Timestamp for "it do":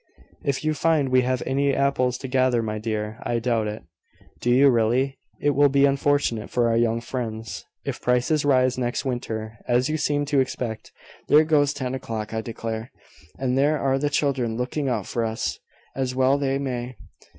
3.67-4.49